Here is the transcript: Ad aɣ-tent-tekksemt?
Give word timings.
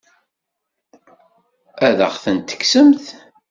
Ad 1.87 1.99
aɣ-tent-tekksemt? 2.07 3.05